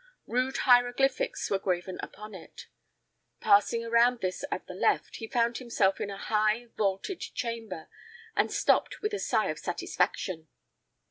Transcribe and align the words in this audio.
Rude 0.25 0.57
hieroglyphics 0.65 1.51
were 1.51 1.59
graven 1.59 1.99
upon 2.01 2.33
it. 2.33 2.65
Passing 3.39 3.85
around 3.85 4.19
this 4.19 4.43
at 4.49 4.65
the 4.65 4.73
left, 4.73 5.17
he 5.17 5.27
found 5.27 5.59
himself 5.59 6.01
in 6.01 6.09
a 6.09 6.17
high, 6.17 6.69
vaulted 6.75 7.19
chamber, 7.21 7.87
and 8.35 8.51
stopped 8.51 9.03
with 9.03 9.13
a 9.13 9.19
sigh 9.19 9.49
of 9.49 9.59
satisfaction. 9.59 10.47